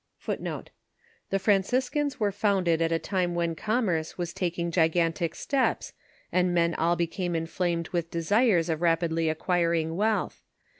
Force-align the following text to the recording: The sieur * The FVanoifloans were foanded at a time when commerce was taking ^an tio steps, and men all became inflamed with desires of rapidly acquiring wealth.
The 0.25 0.35
sieur 0.35 0.63
* 0.97 1.29
The 1.29 1.37
FVanoifloans 1.37 2.17
were 2.17 2.31
foanded 2.31 2.81
at 2.81 2.91
a 2.91 2.97
time 2.97 3.35
when 3.35 3.53
commerce 3.53 4.17
was 4.17 4.33
taking 4.33 4.71
^an 4.71 5.13
tio 5.13 5.29
steps, 5.33 5.93
and 6.31 6.55
men 6.55 6.73
all 6.73 6.95
became 6.95 7.35
inflamed 7.35 7.89
with 7.89 8.09
desires 8.09 8.67
of 8.67 8.81
rapidly 8.81 9.29
acquiring 9.29 9.95
wealth. 9.95 10.41